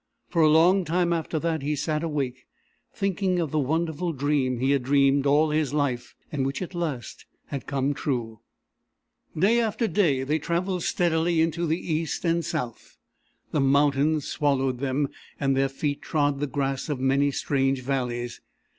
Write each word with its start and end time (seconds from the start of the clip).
For 0.29 0.41
a 0.41 0.49
long 0.49 0.83
time 0.83 1.13
after 1.13 1.37
that 1.37 1.61
he 1.61 1.75
sat 1.75 2.01
awake, 2.01 2.47
thinking 2.91 3.37
of 3.37 3.51
the 3.51 3.59
wonderful 3.59 4.13
dream 4.13 4.57
he 4.57 4.71
had 4.71 4.81
dreamed 4.81 5.27
all 5.27 5.51
his 5.51 5.75
life, 5.75 6.15
and 6.31 6.43
which 6.43 6.59
at 6.63 6.73
last 6.73 7.27
had 7.49 7.67
come 7.67 7.93
true. 7.93 8.39
Day 9.37 9.59
after 9.59 9.87
day 9.87 10.23
they 10.23 10.39
travelled 10.39 10.81
steadily 10.81 11.39
into 11.39 11.67
the 11.67 11.77
east 11.77 12.25
and 12.25 12.43
south. 12.43 12.97
The 13.51 13.61
mountains 13.61 14.25
swallowed 14.25 14.79
them, 14.79 15.07
and 15.39 15.55
their 15.55 15.69
feet 15.69 16.01
trod 16.01 16.39
the 16.39 16.47
grass 16.47 16.89
of 16.89 16.99
many 16.99 17.29
strange 17.29 17.83
valleys. 17.83 18.41